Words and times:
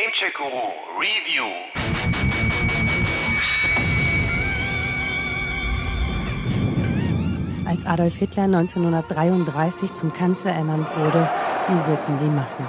Gamecheck 0.00 0.34
Guru 0.34 0.72
Review. 0.98 1.44
Als 7.66 7.84
Adolf 7.84 8.16
Hitler 8.16 8.44
1933 8.44 9.92
zum 9.92 10.12
Kanzler 10.12 10.52
ernannt 10.52 10.88
wurde, 10.96 11.28
jubelten 11.68 12.16
die 12.16 12.30
Massen. 12.34 12.66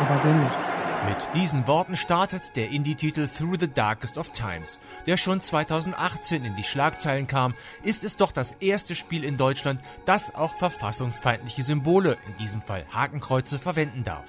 Aber 0.00 0.24
wir 0.24 0.34
nicht. 0.34 0.71
Mit 1.04 1.34
diesen 1.34 1.66
Worten 1.66 1.96
startet 1.96 2.54
der 2.54 2.70
Indie-Titel 2.70 3.26
Through 3.26 3.56
the 3.58 3.66
Darkest 3.66 4.18
of 4.18 4.30
Times, 4.30 4.78
der 5.04 5.16
schon 5.16 5.40
2018 5.40 6.44
in 6.44 6.54
die 6.54 6.62
Schlagzeilen 6.62 7.26
kam, 7.26 7.54
ist 7.82 8.04
es 8.04 8.16
doch 8.16 8.30
das 8.30 8.52
erste 8.60 8.94
Spiel 8.94 9.24
in 9.24 9.36
Deutschland, 9.36 9.80
das 10.04 10.32
auch 10.32 10.56
verfassungsfeindliche 10.58 11.64
Symbole, 11.64 12.18
in 12.28 12.36
diesem 12.36 12.62
Fall 12.62 12.86
Hakenkreuze, 12.92 13.58
verwenden 13.58 14.04
darf. 14.04 14.28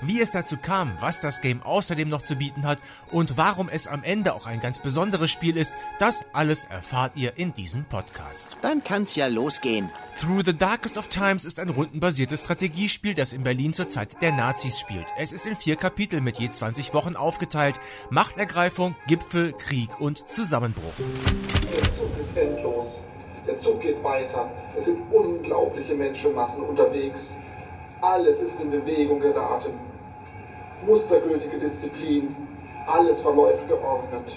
Wie 0.00 0.18
es 0.18 0.30
dazu 0.30 0.56
kam, 0.56 0.96
was 1.00 1.20
das 1.20 1.42
Game 1.42 1.62
außerdem 1.62 2.08
noch 2.08 2.22
zu 2.22 2.36
bieten 2.36 2.64
hat 2.64 2.78
und 3.10 3.36
warum 3.36 3.68
es 3.68 3.86
am 3.86 4.02
Ende 4.02 4.32
auch 4.32 4.46
ein 4.46 4.60
ganz 4.60 4.78
besonderes 4.78 5.30
Spiel 5.30 5.58
ist, 5.58 5.74
das 5.98 6.24
alles 6.32 6.64
erfahrt 6.64 7.16
ihr 7.16 7.36
in 7.36 7.52
diesem 7.52 7.84
Podcast. 7.84 8.56
Dann 8.62 8.82
kann's 8.82 9.14
ja 9.14 9.26
losgehen. 9.26 9.90
Through 10.18 10.44
the 10.46 10.56
Darkest 10.56 10.96
of 10.96 11.08
Times 11.08 11.44
ist 11.44 11.58
ein 11.58 11.68
rundenbasiertes 11.68 12.42
Strategiespiel, 12.42 13.14
das 13.14 13.32
in 13.32 13.42
Berlin 13.42 13.74
zur 13.74 13.88
Zeit 13.88 14.22
der 14.22 14.32
Nazis 14.32 14.78
spielt. 14.78 15.06
Es 15.18 15.32
ist 15.32 15.44
in 15.44 15.56
vier 15.56 15.76
Kapitel 16.14 16.20
mit 16.20 16.38
je 16.38 16.48
20 16.48 16.94
Wochen 16.94 17.16
aufgeteilt. 17.16 17.80
Machtergreifung, 18.10 18.94
Gipfel, 19.06 19.52
Krieg 19.52 20.00
und 20.00 20.28
Zusammenbruch. 20.28 20.94
Der 20.96 21.82
Zug 21.96 22.10
ist 22.18 22.36
endlos. 22.36 22.92
Der 23.46 23.58
Zug 23.58 23.80
geht 23.80 24.02
weiter. 24.04 24.50
Es 24.78 24.84
sind 24.84 24.98
unglaubliche 25.12 25.94
Menschenmassen 25.94 26.62
unterwegs. 26.62 27.20
Alles 28.00 28.36
ist 28.38 28.60
in 28.60 28.70
Bewegung 28.70 29.20
geraten. 29.20 29.72
Mustergültige 30.86 31.58
Disziplin. 31.58 32.36
Alles 32.86 33.20
verläuft 33.22 33.66
geordnet. 33.66 34.28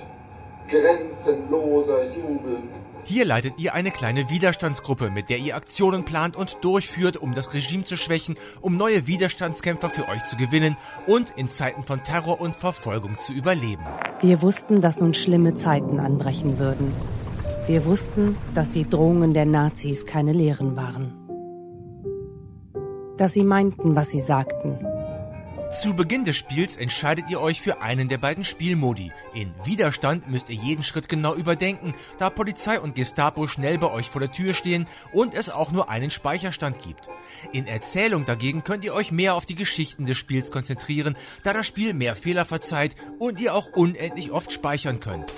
Grenzenloser 0.69 2.03
Jubel. 2.15 2.63
Hier 3.07 3.23
leitet 3.23 3.53
ihr 3.57 3.73
eine 3.73 3.91
kleine 3.91 4.29
Widerstandsgruppe, 4.29 5.09
mit 5.09 5.29
der 5.29 5.37
ihr 5.37 5.55
Aktionen 5.55 6.03
plant 6.03 6.35
und 6.35 6.57
durchführt, 6.59 7.15
um 7.15 7.33
das 7.33 7.53
Regime 7.53 7.85
zu 7.85 7.95
schwächen, 7.95 8.35
um 8.59 8.75
neue 8.75 9.07
Widerstandskämpfer 9.07 9.89
für 9.89 10.09
euch 10.09 10.25
zu 10.25 10.35
gewinnen 10.35 10.75
und 11.07 11.29
in 11.37 11.47
Zeiten 11.47 11.83
von 11.83 12.03
Terror 12.03 12.41
und 12.41 12.57
Verfolgung 12.57 13.17
zu 13.17 13.31
überleben. 13.31 13.85
Wir 14.19 14.41
wussten, 14.41 14.81
dass 14.81 14.99
nun 14.99 15.13
schlimme 15.13 15.55
Zeiten 15.55 16.01
anbrechen 16.01 16.59
würden. 16.59 16.91
Wir 17.65 17.85
wussten, 17.85 18.37
dass 18.53 18.71
die 18.71 18.89
Drohungen 18.89 19.33
der 19.33 19.45
Nazis 19.45 20.05
keine 20.05 20.33
Lehren 20.33 20.75
waren. 20.75 21.13
Dass 23.15 23.31
sie 23.31 23.45
meinten, 23.45 23.95
was 23.95 24.09
sie 24.09 24.19
sagten. 24.19 24.96
Zu 25.69 25.93
Beginn 25.93 26.23
des 26.23 26.37
Spiels 26.37 26.77
entscheidet 26.77 27.25
ihr 27.29 27.41
euch 27.41 27.61
für 27.61 27.81
einen 27.81 28.07
der 28.07 28.17
beiden 28.17 28.45
Spielmodi. 28.45 29.11
In 29.33 29.53
Widerstand 29.65 30.29
müsst 30.29 30.49
ihr 30.49 30.55
jeden 30.55 30.81
Schritt 30.81 31.09
genau 31.09 31.35
überdenken, 31.35 31.93
da 32.17 32.29
Polizei 32.29 32.79
und 32.79 32.95
Gestapo 32.95 33.47
schnell 33.47 33.77
bei 33.77 33.91
euch 33.91 34.09
vor 34.09 34.21
der 34.21 34.31
Tür 34.31 34.53
stehen 34.53 34.87
und 35.11 35.33
es 35.33 35.49
auch 35.49 35.71
nur 35.71 35.89
einen 35.89 36.09
Speicherstand 36.09 36.79
gibt. 36.79 37.09
In 37.51 37.67
Erzählung 37.67 38.25
dagegen 38.25 38.63
könnt 38.63 38.85
ihr 38.85 38.93
euch 38.93 39.11
mehr 39.11 39.35
auf 39.35 39.45
die 39.45 39.55
Geschichten 39.55 40.05
des 40.05 40.17
Spiels 40.17 40.51
konzentrieren, 40.51 41.17
da 41.43 41.51
das 41.51 41.67
Spiel 41.67 41.93
mehr 41.93 42.15
Fehler 42.15 42.45
verzeiht 42.45 42.95
und 43.19 43.37
ihr 43.37 43.53
auch 43.53 43.67
unendlich 43.73 44.31
oft 44.31 44.53
speichern 44.53 45.01
könnt. 45.01 45.33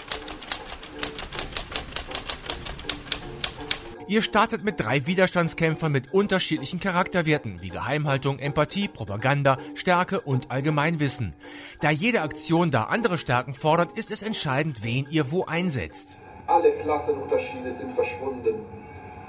Ihr 4.10 4.24
startet 4.24 4.64
mit 4.64 4.80
drei 4.80 5.06
Widerstandskämpfern 5.06 5.92
mit 5.92 6.12
unterschiedlichen 6.16 6.80
Charakterwerten 6.80 7.62
wie 7.62 7.70
Geheimhaltung, 7.70 8.40
Empathie, 8.40 8.88
Propaganda, 8.88 9.60
Stärke 9.76 10.20
und 10.22 10.50
Allgemeinwissen. 10.50 11.36
Da 11.80 11.92
jede 11.92 12.24
Aktion 12.24 12.72
da 12.72 12.86
andere 12.86 13.20
Stärken 13.20 13.54
fordert, 13.54 13.92
ist 13.92 14.10
es 14.10 14.24
entscheidend, 14.24 14.84
wen 14.84 15.06
ihr 15.12 15.32
wo 15.32 15.46
einsetzt. 15.46 16.18
Alle 16.48 16.72
Klassenunterschiede 16.72 17.76
sind 17.80 17.94
verschwunden. 17.94 18.66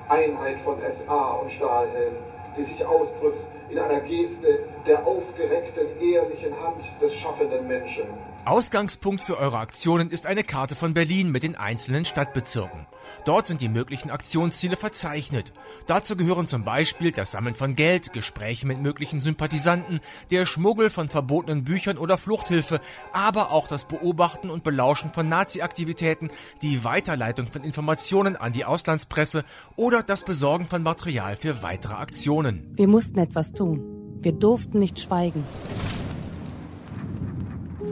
Einheit 0.09 0.57
von 0.65 0.79
SA 0.79 1.31
und 1.33 1.53
Stahlhelm, 1.53 2.15
die 2.57 2.65
sich 2.65 2.83
ausdrückt 2.83 3.45
in 3.69 3.79
einer 3.79 4.01
Geste 4.01 4.65
der 4.87 5.07
aufgereckten, 5.07 6.01
ehrlichen 6.01 6.59
Hand 6.59 6.83
des 7.03 7.13
schaffenden 7.17 7.69
Menschen. 7.69 8.09
Ausgangspunkt 8.47 9.23
für 9.23 9.37
eure 9.37 9.59
Aktionen 9.59 10.11
ist 10.11 10.27
eine 10.27 10.45
Karte 10.45 10.75
von 10.75 10.95
Berlin 10.95 11.31
mit 11.31 11.43
den 11.43 11.57
einzelnen 11.57 12.05
Stadtbezirken. 12.05 12.87
Dort 13.25 13.47
sind 13.47 13.61
die 13.61 13.69
möglichen 13.69 14.11
Aktionsziele 14.11 14.77
verzeichnet. 14.77 15.53
Dazu 15.87 16.17
gehören 16.17 16.47
zum 16.47 16.65
Beispiel 16.65 17.13
das 17.13 17.33
Sammeln 17.33 17.55
von 17.55 17.77
Geld, 17.77 18.13
Gespräche 18.13 18.67
mit 18.67 18.81
möglichen 18.81 19.21
Sympathisanten, 19.21 20.01
der 20.31 20.47
Schmuggel 20.47 20.89
von 20.89 21.11
verbotenen 21.11 21.65
Büchern 21.65 21.99
oder 21.99 22.17
Fluchthilfe, 22.17 22.81
aber 23.13 23.51
auch 23.51 23.69
das 23.69 23.85
Beobachten 23.85 24.49
und 24.49 24.65
Belauschen 24.65 25.13
von 25.13 25.29
Nazi-Aktivitäten, 25.29 26.31
die 26.63 26.83
Weiterleitung 26.83 27.49
von 27.49 27.63
Informationen 27.63 28.37
an 28.37 28.53
die 28.53 28.65
Auslandspresse 28.65 29.45
oder 29.77 30.03
das 30.03 30.25
Besorgen 30.25 30.67
von 30.67 30.83
Material 30.83 31.37
für 31.37 31.63
weitere 31.63 31.95
Aktionen. 31.95 32.73
Wir 32.75 32.89
mussten 32.89 33.19
etwas 33.19 33.53
tun. 33.53 33.83
Wir 34.23 34.33
durften 34.33 34.79
nicht 34.79 34.99
schweigen. 34.99 35.45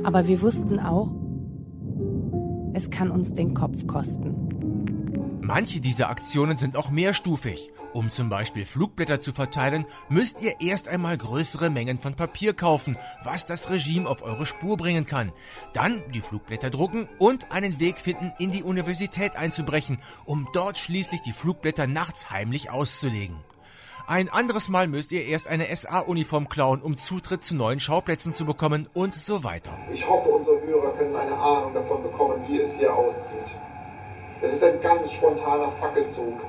Aber 0.09 0.27
wir 0.27 0.41
wussten 0.41 0.81
auch, 0.81 1.13
es 2.73 2.89
kann 2.89 3.11
uns 3.11 3.35
den 3.35 3.53
Kopf 3.53 3.87
kosten. 3.87 5.39
Manche 5.43 5.81
dieser 5.83 6.09
Aktionen 6.09 6.57
sind 6.57 6.79
auch 6.79 6.91
mehrstufig. 6.91 7.71
Um 7.93 8.09
zum 8.09 8.31
Beispiel 8.31 8.65
Flugblätter 8.65 9.21
zu 9.21 9.35
verteilen, 9.35 9.85
müsst 10.09 10.41
ihr 10.41 10.63
erst 10.63 10.89
einmal 10.89 11.19
größere 11.19 11.69
Mengen 11.69 11.99
von 11.99 12.15
Papier 12.15 12.55
kaufen, 12.55 12.97
was 13.23 13.45
das 13.45 13.69
Regime 13.69 14.09
auf 14.09 14.23
eure 14.23 14.47
Spur 14.47 14.79
bringen 14.79 15.05
kann. 15.05 15.31
Dann 15.75 16.03
die 16.15 16.23
Flugblätter 16.23 16.71
drucken 16.71 17.07
und 17.19 17.53
einen 17.53 17.79
Weg 17.79 17.99
finden, 17.99 18.33
in 18.39 18.51
die 18.51 18.63
Universität 18.63 19.37
einzubrechen, 19.37 19.99
um 20.25 20.49
dort 20.55 20.79
schließlich 20.79 21.21
die 21.21 21.33
Flugblätter 21.33 21.87
nachts 21.87 22.31
heimlich 22.31 22.71
auszulegen. 22.71 23.37
Ein 24.11 24.31
anderes 24.31 24.71
Mal 24.71 24.89
müsst 24.89 25.13
ihr 25.13 25.27
erst 25.27 25.49
eine 25.49 25.67
SA-Uniform 25.77 26.49
klauen, 26.49 26.81
um 26.81 26.97
Zutritt 26.97 27.43
zu 27.43 27.55
neuen 27.55 27.79
Schauplätzen 27.79 28.33
zu 28.33 28.47
bekommen 28.47 28.89
und 28.95 29.13
so 29.13 29.45
weiter. 29.45 29.77
Ich 29.93 30.03
hoffe, 30.09 30.31
unsere 30.31 30.63
Hörer 30.63 30.97
können 30.97 31.15
eine 31.15 31.37
Ahnung 31.37 31.75
davon 31.75 32.03
bekommen, 32.03 32.43
wie 32.49 32.59
es 32.59 32.73
hier 32.79 32.91
aussieht. 32.91 33.53
Es 34.41 34.55
ist 34.55 34.63
ein 34.63 34.81
ganz 34.81 35.13
spontaner 35.13 35.73
Fackelzug. 35.79 36.41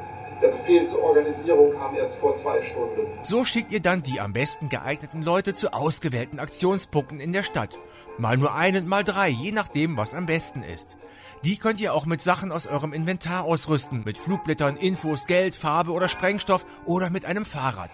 Der 0.42 0.50
Befehl 0.50 0.90
zur 0.90 1.02
Organisierung 1.04 1.74
kam 1.74 1.96
erst 1.96 2.16
vor 2.20 2.42
zwei 2.42 2.64
Stunden. 2.72 3.08
So 3.24 3.44
schickt 3.44 3.72
ihr 3.72 3.82
dann 3.82 4.04
die 4.04 4.22
am 4.22 4.32
besten 4.32 4.70
geeigneten 4.70 5.22
Leute 5.22 5.54
zu 5.54 5.74
ausgewählten 5.74 6.40
Aktionspunkten 6.40 7.20
in 7.20 7.34
der 7.34 7.44
Stadt. 7.44 7.78
Mal 8.18 8.38
nur 8.38 8.54
einen, 8.54 8.88
mal 8.88 9.04
drei, 9.04 9.30
je 9.30 9.52
nachdem, 9.52 9.98
was 9.98 10.14
am 10.14 10.26
besten 10.26 10.64
ist. 10.64 10.96
Die 11.44 11.58
könnt 11.58 11.82
ihr 11.82 11.94
auch 11.94 12.06
mit 12.06 12.22
Sachen 12.22 12.52
aus 12.52 12.68
eurem 12.68 12.94
Inventar 12.94 13.44
ausrüsten, 13.44 14.04
mit 14.06 14.18
Flugblättern, 14.18 14.78
Infos, 14.78 15.28
Geld, 15.28 15.56
Farbe 15.56 15.92
oder 15.92 16.08
Sprengstoff 16.08 16.66
oder 16.86 17.10
mit 17.10 17.26
einem 17.26 17.46
Fahrrad. 17.46 17.92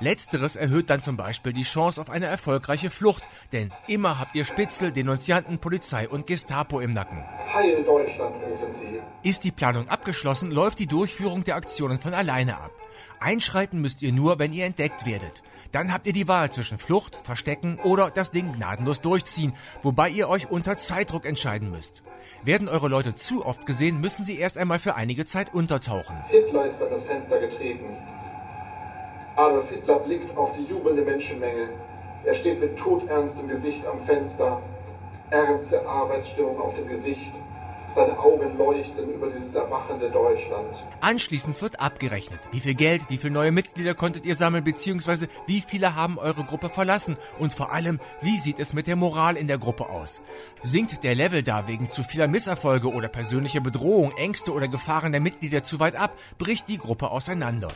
Letzteres 0.00 0.56
erhöht 0.56 0.90
dann 0.90 1.00
zum 1.00 1.16
Beispiel 1.16 1.52
die 1.52 1.62
Chance 1.62 2.00
auf 2.00 2.10
eine 2.10 2.26
erfolgreiche 2.26 2.90
Flucht, 2.90 3.22
denn 3.52 3.72
immer 3.86 4.18
habt 4.18 4.34
ihr 4.34 4.44
Spitzel, 4.44 4.92
Denunzianten, 4.92 5.58
Polizei 5.58 6.08
und 6.08 6.26
Gestapo 6.26 6.80
im 6.80 6.90
Nacken. 6.90 7.22
Heil 7.52 7.84
Deutschland 7.84 8.34
rufen 8.36 8.74
sie. 8.80 9.28
Ist 9.28 9.44
die 9.44 9.52
Planung 9.52 9.88
abgeschlossen, 9.88 10.50
läuft 10.50 10.78
die 10.78 10.86
Durchführung 10.86 11.44
der 11.44 11.56
Aktionen 11.56 12.00
von 12.00 12.14
alleine 12.14 12.56
ab. 12.56 12.72
Einschreiten 13.20 13.80
müsst 13.80 14.02
ihr 14.02 14.12
nur, 14.12 14.38
wenn 14.38 14.52
ihr 14.52 14.66
entdeckt 14.66 15.06
werdet. 15.06 15.42
Dann 15.72 15.92
habt 15.92 16.06
ihr 16.06 16.12
die 16.12 16.28
Wahl 16.28 16.52
zwischen 16.52 16.78
Flucht, 16.78 17.18
Verstecken 17.24 17.78
oder 17.82 18.10
das 18.10 18.30
Ding 18.30 18.52
gnadenlos 18.52 19.00
durchziehen, 19.00 19.54
wobei 19.82 20.08
ihr 20.08 20.28
euch 20.28 20.50
unter 20.50 20.76
Zeitdruck 20.76 21.26
entscheiden 21.26 21.70
müsst. 21.70 22.02
Werden 22.44 22.68
eure 22.68 22.88
Leute 22.88 23.14
zu 23.14 23.44
oft 23.44 23.66
gesehen, 23.66 24.00
müssen 24.00 24.24
sie 24.24 24.38
erst 24.38 24.58
einmal 24.58 24.78
für 24.78 24.94
einige 24.94 25.24
Zeit 25.24 25.54
untertauchen. 25.54 26.16
Hitler 26.28 26.66
ist 26.66 26.82
an 26.82 26.90
das 26.90 27.02
Fenster 27.04 27.40
getreten. 27.40 27.96
Adolf 29.36 29.68
Hitler 29.68 29.98
blickt 29.98 30.36
auf 30.36 30.50
die 30.56 30.64
jubelnde 30.64 31.02
Menschenmenge. 31.02 31.68
Er 32.24 32.34
steht 32.36 32.60
mit 32.60 32.78
todernstem 32.78 33.48
Gesicht 33.48 33.84
am 33.84 34.06
Fenster, 34.06 34.62
ernste 35.30 35.86
Arbeitsstimmung 35.86 36.60
auf 36.60 36.74
dem 36.76 36.86
Gesicht. 36.86 37.32
Seine 37.96 38.18
Augen 38.18 38.56
leuchten 38.58 39.08
über 39.08 39.28
dieses 39.28 39.54
erwachende 39.54 40.10
Deutschland. 40.10 40.74
Anschließend 41.00 41.60
wird 41.62 41.78
abgerechnet. 41.80 42.40
Wie 42.50 42.58
viel 42.58 42.74
Geld, 42.74 43.02
wie 43.08 43.18
viele 43.18 43.32
neue 43.32 43.52
Mitglieder 43.52 43.94
konntet 43.94 44.26
ihr 44.26 44.34
sammeln, 44.34 44.64
beziehungsweise 44.64 45.28
wie 45.46 45.60
viele 45.60 45.94
haben 45.94 46.18
eure 46.18 46.42
Gruppe 46.44 46.70
verlassen? 46.70 47.16
Und 47.38 47.52
vor 47.52 47.72
allem, 47.72 48.00
wie 48.20 48.36
sieht 48.38 48.58
es 48.58 48.72
mit 48.72 48.88
der 48.88 48.96
Moral 48.96 49.36
in 49.36 49.46
der 49.46 49.58
Gruppe 49.58 49.88
aus? 49.88 50.22
Sinkt 50.62 51.04
der 51.04 51.14
Level 51.14 51.44
da 51.44 51.68
wegen 51.68 51.88
zu 51.88 52.02
vieler 52.02 52.26
Misserfolge 52.26 52.88
oder 52.88 53.08
persönlicher 53.08 53.60
Bedrohung, 53.60 54.12
Ängste 54.16 54.52
oder 54.52 54.66
Gefahren 54.66 55.12
der 55.12 55.20
Mitglieder 55.20 55.62
zu 55.62 55.78
weit 55.78 55.94
ab, 55.94 56.16
bricht 56.38 56.68
die 56.68 56.78
Gruppe 56.78 57.10
auseinander. 57.10 57.68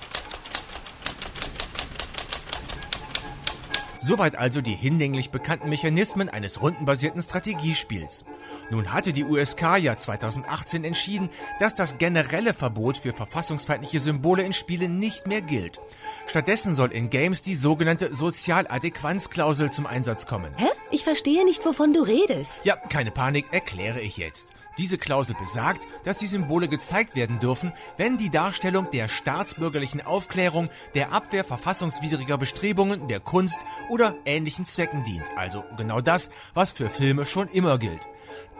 Soweit 4.08 4.36
also 4.36 4.62
die 4.62 4.74
hinlänglich 4.74 5.28
bekannten 5.28 5.68
Mechanismen 5.68 6.30
eines 6.30 6.62
rundenbasierten 6.62 7.22
Strategiespiels. 7.22 8.24
Nun 8.70 8.90
hatte 8.94 9.12
die 9.12 9.22
USK 9.22 9.76
ja 9.76 9.98
2018 9.98 10.82
entschieden, 10.82 11.28
dass 11.60 11.74
das 11.74 11.98
generelle 11.98 12.54
Verbot 12.54 12.96
für 12.96 13.12
verfassungsfeindliche 13.12 14.00
Symbole 14.00 14.44
in 14.44 14.54
Spielen 14.54 14.98
nicht 14.98 15.26
mehr 15.26 15.42
gilt. 15.42 15.78
Stattdessen 16.26 16.74
soll 16.74 16.90
in 16.92 17.10
Games 17.10 17.42
die 17.42 17.54
sogenannte 17.54 18.14
Sozialadäquanzklausel 18.14 19.70
zum 19.70 19.86
Einsatz 19.86 20.26
kommen. 20.26 20.54
Hä? 20.56 20.68
Ich 20.90 21.04
verstehe 21.04 21.44
nicht, 21.44 21.66
wovon 21.66 21.92
du 21.92 22.00
redest. 22.00 22.52
Ja, 22.64 22.76
keine 22.76 23.10
Panik, 23.10 23.52
erkläre 23.52 24.00
ich 24.00 24.16
jetzt. 24.16 24.48
Diese 24.78 24.96
Klausel 24.96 25.34
besagt, 25.34 25.88
dass 26.04 26.18
die 26.18 26.28
Symbole 26.28 26.68
gezeigt 26.68 27.16
werden 27.16 27.40
dürfen, 27.40 27.72
wenn 27.96 28.16
die 28.16 28.30
Darstellung 28.30 28.88
der 28.92 29.08
staatsbürgerlichen 29.08 30.00
Aufklärung, 30.00 30.70
der 30.94 31.12
Abwehr 31.12 31.42
verfassungswidriger 31.42 32.38
Bestrebungen, 32.38 33.08
der 33.08 33.18
Kunst 33.18 33.58
oder 33.90 33.97
ähnlichen 34.24 34.64
Zwecken 34.64 35.04
dient. 35.04 35.24
Also 35.36 35.64
genau 35.76 36.00
das, 36.00 36.30
was 36.54 36.72
für 36.72 36.90
Filme 36.90 37.26
schon 37.26 37.48
immer 37.48 37.78
gilt. 37.78 38.08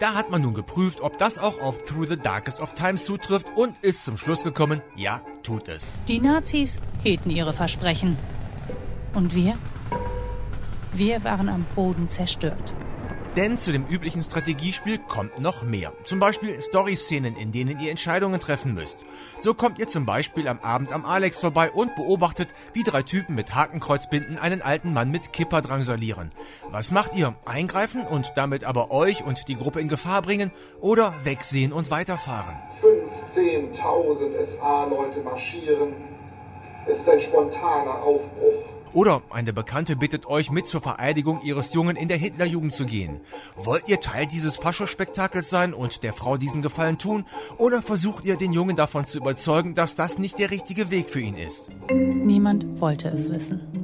Da 0.01 0.15
hat 0.15 0.31
man 0.31 0.43
nun 0.43 0.55
geprüft, 0.55 1.01
ob 1.01 1.19
das 1.19 1.39
auch 1.39 1.61
auf 1.61 1.85
Through 1.85 2.09
the 2.09 2.17
Darkest 2.17 2.61
of 2.61 2.75
Times 2.75 3.05
zutrifft 3.05 3.47
und 3.57 3.75
ist 3.83 4.05
zum 4.05 4.17
Schluss 4.17 4.43
gekommen, 4.43 4.83
ja, 4.97 5.21
tut 5.43 5.69
es. 5.69 5.93
Die 6.07 6.21
Nazis 6.21 6.81
hielten 7.03 7.31
ihre 7.31 7.53
Versprechen. 7.53 8.17
Und 9.15 9.35
wir? 9.35 9.59
Wir 10.93 11.23
waren 11.25 11.49
am 11.49 11.65
Boden 11.75 12.09
zerstört. 12.09 12.75
Denn 13.39 13.57
zu 13.57 13.71
dem 13.71 13.87
üblichen 13.87 14.25
Strategiespiel 14.25 14.99
kommt 14.99 15.39
noch 15.39 15.63
mehr. 15.63 15.93
Zum 16.03 16.19
Beispiel 16.19 16.61
Story-Szenen, 16.61 17.37
in 17.37 17.53
denen 17.53 17.79
ihr 17.79 17.93
Entscheidungen 17.93 18.41
treffen 18.41 18.75
müsst. 18.75 19.05
So 19.39 19.55
kommt 19.55 19.79
ihr 19.79 19.87
zum 19.87 20.05
Beispiel 20.05 20.49
am 20.49 20.59
Abend 20.59 20.93
am 20.93 21.05
Alex 21.05 21.39
vorbei 21.39 21.71
und 21.71 21.95
beobachtet, 21.95 22.49
wie 22.73 22.83
drei 22.83 23.03
Typen 23.03 23.37
mit 23.37 23.55
Hakenkreuzbinden 23.55 24.39
einen 24.39 24.61
alten 24.61 24.93
Mann 24.93 25.13
mit 25.13 25.33
Kipper 25.33 25.63
drangsalieren. 25.63 26.31
Was 26.73 26.91
macht 26.91 27.15
ihr? 27.15 27.37
Eingreifen 27.47 28.05
und 28.05 28.33
damit 28.35 28.65
aber 28.65 28.91
euch 28.91 29.25
und 29.25 29.47
die 29.47 29.55
Gruppe 29.55 29.81
in 29.81 29.87
Gefahr 29.87 30.21
bringen 30.21 30.51
oder 30.81 31.15
wegsehen 31.23 31.73
und 31.73 31.93
weiterfahren? 31.93 32.57
15.000 33.37 34.59
SA-Leute 34.59 35.21
marschieren. 35.21 35.95
Es 36.89 36.99
ist 36.99 37.09
ein 37.09 37.21
spontaner 37.21 38.03
Aufbruch. 38.03 38.78
Oder 38.93 39.23
eine 39.31 39.53
Bekannte 39.53 39.97
bittet 39.97 40.27
euch 40.27 40.51
mit 40.51 40.67
zur 40.67 40.81
Vereidigung 40.81 41.43
ihres 41.43 41.75
Jungen 41.75 41.97
in 41.97 42.09
der 42.09 42.17
Hitlerjugend 42.17 42.73
zu 42.73 42.87
gehen. 42.87 43.21
Wollt 43.57 43.89
ihr 43.89 44.01
Teil 44.01 44.27
dieses 44.27 44.57
Faschospektakels 44.57 45.51
sein 45.51 45.75
und 45.75 46.03
der 46.03 46.13
Frau 46.13 46.37
diesen 46.37 46.63
Gefallen 46.63 46.99
tun? 46.99 47.25
Oder 47.59 47.83
versucht 47.83 48.25
ihr 48.25 48.37
den 48.37 48.53
Jungen 48.53 48.77
davon 48.77 49.05
zu 49.05 49.19
überzeugen, 49.19 49.75
dass 49.75 49.95
das 49.95 50.19
nicht 50.19 50.39
der 50.39 50.51
richtige 50.51 50.91
Weg 50.91 51.09
für 51.09 51.21
ihn 51.21 51.37
ist? 51.37 51.71
Niemand 51.91 52.81
wollte 52.81 53.09
es 53.09 53.31
wissen. 53.31 53.78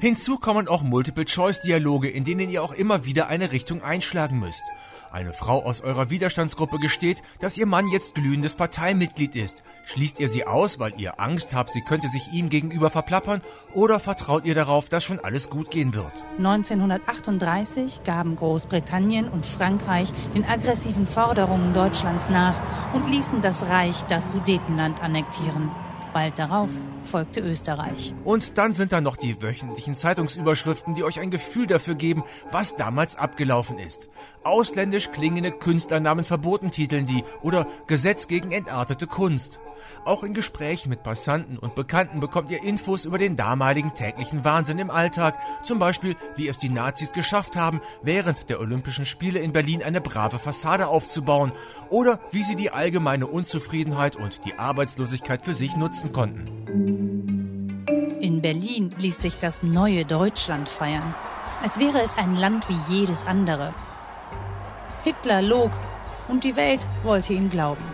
Hinzu 0.00 0.38
kommen 0.38 0.68
auch 0.68 0.82
Multiple-Choice-Dialoge, 0.82 2.08
in 2.08 2.24
denen 2.24 2.50
ihr 2.50 2.62
auch 2.62 2.72
immer 2.72 3.04
wieder 3.04 3.26
eine 3.26 3.50
Richtung 3.50 3.82
einschlagen 3.82 4.38
müsst. 4.38 4.62
Eine 5.10 5.32
Frau 5.32 5.64
aus 5.64 5.80
eurer 5.80 6.10
Widerstandsgruppe 6.10 6.78
gesteht, 6.78 7.22
dass 7.40 7.58
ihr 7.58 7.66
Mann 7.66 7.86
jetzt 7.88 8.14
glühendes 8.14 8.54
Parteimitglied 8.54 9.34
ist. 9.34 9.64
Schließt 9.86 10.20
ihr 10.20 10.28
sie 10.28 10.46
aus, 10.46 10.78
weil 10.78 10.92
ihr 10.98 11.18
Angst 11.18 11.52
habt, 11.52 11.70
sie 11.70 11.80
könnte 11.80 12.08
sich 12.08 12.32
ihm 12.32 12.48
gegenüber 12.48 12.90
verplappern, 12.90 13.40
oder 13.72 13.98
vertraut 13.98 14.44
ihr 14.44 14.54
darauf, 14.54 14.88
dass 14.88 15.02
schon 15.02 15.18
alles 15.18 15.50
gut 15.50 15.70
gehen 15.70 15.94
wird? 15.94 16.12
1938 16.36 18.04
gaben 18.04 18.36
Großbritannien 18.36 19.28
und 19.28 19.46
Frankreich 19.46 20.12
den 20.34 20.44
aggressiven 20.44 21.06
Forderungen 21.06 21.74
Deutschlands 21.74 22.28
nach 22.28 22.60
und 22.92 23.10
ließen 23.10 23.40
das 23.40 23.68
Reich 23.68 24.02
das 24.04 24.30
Sudetenland 24.30 25.02
annektieren. 25.02 25.70
Bald 26.18 26.36
darauf 26.36 26.68
folgte 27.04 27.38
Österreich. 27.38 28.12
Und 28.24 28.58
dann 28.58 28.74
sind 28.74 28.90
da 28.90 29.00
noch 29.00 29.16
die 29.16 29.40
wöchentlichen 29.40 29.94
Zeitungsüberschriften, 29.94 30.96
die 30.96 31.04
euch 31.04 31.20
ein 31.20 31.30
Gefühl 31.30 31.68
dafür 31.68 31.94
geben, 31.94 32.24
was 32.50 32.74
damals 32.74 33.14
abgelaufen 33.14 33.78
ist. 33.78 34.10
Ausländisch 34.42 35.12
klingende 35.12 35.52
Künstlernamen 35.52 36.24
verboten 36.24 36.72
titeln 36.72 37.06
die 37.06 37.22
oder 37.40 37.68
Gesetz 37.86 38.26
gegen 38.26 38.50
entartete 38.50 39.06
Kunst. 39.06 39.60
Auch 40.04 40.22
in 40.22 40.34
Gesprächen 40.34 40.88
mit 40.88 41.02
Passanten 41.02 41.58
und 41.58 41.74
Bekannten 41.74 42.20
bekommt 42.20 42.50
ihr 42.50 42.62
Infos 42.62 43.04
über 43.04 43.18
den 43.18 43.36
damaligen 43.36 43.94
täglichen 43.94 44.44
Wahnsinn 44.44 44.78
im 44.78 44.90
Alltag, 44.90 45.38
zum 45.62 45.78
Beispiel 45.78 46.16
wie 46.36 46.48
es 46.48 46.58
die 46.58 46.68
Nazis 46.68 47.12
geschafft 47.12 47.56
haben, 47.56 47.80
während 48.02 48.48
der 48.48 48.60
Olympischen 48.60 49.06
Spiele 49.06 49.40
in 49.40 49.52
Berlin 49.52 49.82
eine 49.82 50.00
brave 50.00 50.38
Fassade 50.38 50.88
aufzubauen 50.88 51.52
oder 51.90 52.20
wie 52.30 52.42
sie 52.42 52.56
die 52.56 52.70
allgemeine 52.70 53.26
Unzufriedenheit 53.26 54.16
und 54.16 54.44
die 54.44 54.54
Arbeitslosigkeit 54.54 55.44
für 55.44 55.54
sich 55.54 55.76
nutzen 55.76 56.07
konnten. 56.08 56.46
In 58.20 58.42
Berlin 58.42 58.90
ließ 58.98 59.22
sich 59.22 59.34
das 59.40 59.62
neue 59.62 60.04
Deutschland 60.04 60.68
feiern, 60.68 61.14
als 61.62 61.78
wäre 61.78 62.02
es 62.02 62.16
ein 62.18 62.36
Land 62.36 62.68
wie 62.68 62.94
jedes 62.94 63.26
andere. 63.26 63.74
Hitler 65.04 65.42
log 65.42 65.70
und 66.28 66.44
die 66.44 66.56
Welt 66.56 66.86
wollte 67.02 67.32
ihm 67.32 67.50
glauben. 67.50 67.84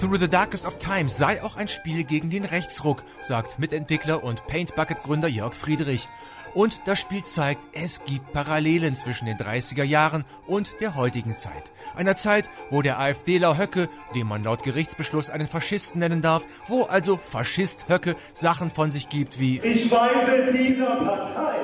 Through 0.00 0.16
the 0.16 0.28
Darkest 0.28 0.66
of 0.66 0.78
Times 0.78 1.16
sei 1.18 1.42
auch 1.42 1.56
ein 1.56 1.68
Spiel 1.68 2.04
gegen 2.04 2.30
den 2.30 2.44
Rechtsruck, 2.44 3.04
sagt 3.20 3.58
Mitentwickler 3.58 4.24
und 4.24 4.46
Paint 4.46 4.74
Bucket 4.74 5.02
Gründer 5.02 5.28
Jörg 5.28 5.54
Friedrich. 5.54 6.08
Und 6.54 6.82
das 6.84 7.00
Spiel 7.00 7.22
zeigt, 7.22 7.62
es 7.72 8.04
gibt 8.04 8.32
Parallelen 8.32 8.94
zwischen 8.94 9.24
den 9.24 9.38
30er 9.38 9.84
Jahren 9.84 10.24
und 10.46 10.74
der 10.80 10.96
heutigen 10.96 11.34
Zeit. 11.34 11.72
Einer 11.96 12.14
Zeit, 12.14 12.50
wo 12.70 12.82
der 12.82 12.98
AfDler 12.98 13.56
Höcke, 13.56 13.88
den 14.14 14.26
man 14.26 14.44
laut 14.44 14.62
Gerichtsbeschluss 14.62 15.30
einen 15.30 15.48
Faschisten 15.48 16.00
nennen 16.00 16.20
darf, 16.20 16.46
wo 16.66 16.82
also 16.82 17.16
Faschist 17.16 17.88
Höcke 17.88 18.16
Sachen 18.34 18.70
von 18.70 18.90
sich 18.90 19.08
gibt 19.08 19.40
wie 19.40 19.60
Ich 19.60 19.90
weise 19.90 20.52
dieser 20.52 20.96
Partei 20.96 21.56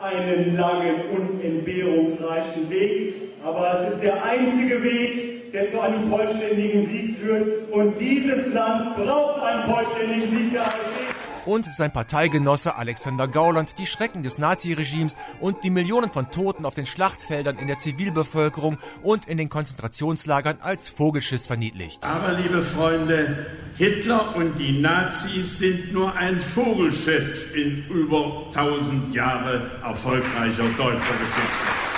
einen 0.00 0.56
langen, 0.56 1.10
unentbehrungsreichen 1.10 2.70
Weg, 2.70 3.14
aber 3.44 3.82
es 3.82 3.94
ist 3.94 4.02
der 4.04 4.22
einzige 4.24 4.82
Weg, 4.84 5.52
der 5.52 5.68
zu 5.68 5.80
einem 5.80 6.08
vollständigen 6.08 6.86
Sieg 6.86 7.16
führt. 7.16 7.72
Und 7.72 7.98
dieses 7.98 8.52
Land 8.52 8.96
braucht 8.96 9.42
einen 9.42 9.62
vollständigen 9.64 10.30
Sieg 10.30 10.52
der 10.52 10.66
AfD 10.66 11.07
und 11.46 11.74
sein 11.74 11.92
Parteigenosse 11.92 12.76
Alexander 12.76 13.28
Gauland 13.28 13.78
die 13.78 13.86
Schrecken 13.86 14.22
des 14.22 14.38
Naziregimes 14.38 15.16
und 15.40 15.64
die 15.64 15.70
Millionen 15.70 16.10
von 16.10 16.30
Toten 16.30 16.64
auf 16.64 16.74
den 16.74 16.86
Schlachtfeldern 16.86 17.58
in 17.58 17.66
der 17.66 17.78
Zivilbevölkerung 17.78 18.78
und 19.02 19.26
in 19.26 19.38
den 19.38 19.48
Konzentrationslagern 19.48 20.58
als 20.60 20.88
Vogelschiss 20.88 21.46
verniedlicht. 21.46 22.04
Aber 22.04 22.32
liebe 22.32 22.62
Freunde, 22.62 23.46
Hitler 23.76 24.36
und 24.36 24.58
die 24.58 24.80
Nazis 24.80 25.58
sind 25.58 25.92
nur 25.92 26.14
ein 26.14 26.40
Vogelschiss 26.40 27.52
in 27.52 27.86
über 27.88 28.46
1000 28.46 29.14
Jahre 29.14 29.70
erfolgreicher 29.82 30.64
deutscher 30.76 30.96
Geschichte. 30.96 31.88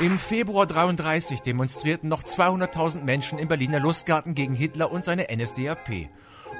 Im 0.00 0.16
Februar 0.18 0.66
33 0.66 1.40
demonstrierten 1.42 2.08
noch 2.08 2.22
200.000 2.22 3.02
Menschen 3.02 3.40
im 3.40 3.48
Berliner 3.48 3.80
Lustgarten 3.80 4.36
gegen 4.36 4.54
Hitler 4.54 4.92
und 4.92 5.04
seine 5.04 5.26
NSDAP 5.34 6.08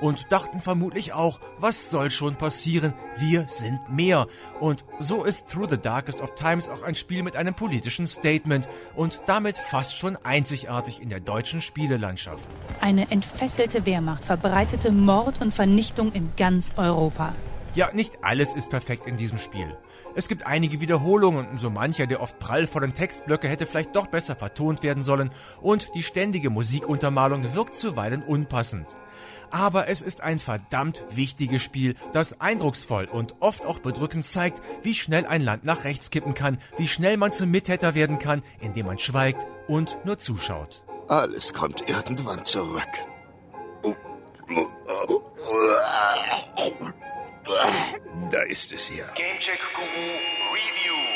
und 0.00 0.30
dachten 0.30 0.60
vermutlich 0.60 1.12
auch, 1.12 1.40
was 1.58 1.90
soll 1.90 2.10
schon 2.10 2.36
passieren, 2.36 2.94
wir 3.16 3.46
sind 3.48 3.80
mehr. 3.90 4.26
Und 4.60 4.84
so 4.98 5.24
ist 5.24 5.48
Through 5.48 5.70
the 5.70 5.78
Darkest 5.78 6.20
of 6.20 6.34
Times 6.34 6.68
auch 6.68 6.82
ein 6.82 6.94
Spiel 6.94 7.22
mit 7.22 7.36
einem 7.36 7.54
politischen 7.54 8.06
Statement 8.06 8.68
und 8.94 9.20
damit 9.26 9.56
fast 9.56 9.96
schon 9.96 10.16
einzigartig 10.16 11.00
in 11.02 11.08
der 11.08 11.20
deutschen 11.20 11.62
Spielelandschaft. 11.62 12.48
Eine 12.80 13.10
entfesselte 13.10 13.86
Wehrmacht 13.86 14.24
verbreitete 14.24 14.92
Mord 14.92 15.40
und 15.40 15.54
Vernichtung 15.54 16.12
in 16.12 16.32
ganz 16.36 16.74
Europa. 16.76 17.34
Ja, 17.74 17.92
nicht 17.92 18.18
alles 18.22 18.54
ist 18.54 18.70
perfekt 18.70 19.06
in 19.06 19.16
diesem 19.16 19.38
Spiel. 19.38 19.76
Es 20.14 20.28
gibt 20.28 20.46
einige 20.46 20.80
Wiederholungen 20.80 21.48
und 21.48 21.58
so 21.58 21.70
mancher 21.70 22.06
der 22.06 22.20
oft 22.20 22.38
prallvollen 22.38 22.94
Textblöcke 22.94 23.48
hätte 23.48 23.66
vielleicht 23.66 23.94
doch 23.94 24.06
besser 24.06 24.36
vertont 24.36 24.82
werden 24.82 25.02
sollen 25.02 25.30
und 25.60 25.90
die 25.94 26.02
ständige 26.02 26.50
Musikuntermalung 26.50 27.54
wirkt 27.54 27.74
zuweilen 27.74 28.22
unpassend 28.22 28.96
aber 29.50 29.88
es 29.88 30.02
ist 30.02 30.20
ein 30.20 30.38
verdammt 30.38 31.04
wichtiges 31.10 31.62
Spiel, 31.62 31.94
das 32.12 32.40
eindrucksvoll 32.40 33.06
und 33.06 33.36
oft 33.40 33.64
auch 33.64 33.78
bedrückend 33.78 34.24
zeigt, 34.24 34.62
wie 34.82 34.94
schnell 34.94 35.26
ein 35.26 35.42
Land 35.42 35.64
nach 35.64 35.84
rechts 35.84 36.10
kippen 36.10 36.34
kann, 36.34 36.58
wie 36.76 36.88
schnell 36.88 37.16
man 37.16 37.32
zum 37.32 37.50
Mittäter 37.50 37.94
werden 37.94 38.18
kann, 38.18 38.42
indem 38.60 38.86
man 38.86 38.98
schweigt 38.98 39.44
und 39.66 39.98
nur 40.04 40.18
zuschaut. 40.18 40.82
Alles 41.08 41.52
kommt 41.52 41.88
irgendwann 41.88 42.44
zurück. 42.44 42.82
Da 48.30 48.42
ist 48.42 48.72
es 48.72 48.90
ja. 48.94 49.06
Gamecheck 49.14 49.60
Guru 49.74 50.18
Review. 50.52 51.07